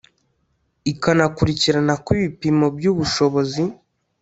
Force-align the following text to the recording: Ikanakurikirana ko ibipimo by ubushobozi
Ikanakurikirana 0.91 1.93
ko 2.05 2.09
ibipimo 2.19 2.65
by 2.77 2.85
ubushobozi 2.91 3.63